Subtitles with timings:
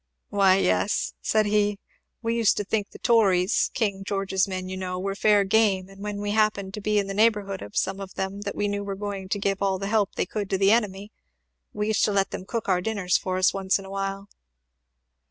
[0.29, 1.77] "Why yes," said he,
[2.23, 6.01] "we used to think the tories, King George's men you know, were fair game; and
[6.01, 8.83] when we happened to be in the neighbourhood of some of them that we knew
[8.83, 11.11] were giving all the help they could to the enemy,
[11.71, 14.27] we used to let them cook our dinners for us once in a while."